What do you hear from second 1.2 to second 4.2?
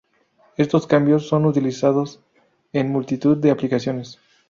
son utilizados en multitud de aplicaciones.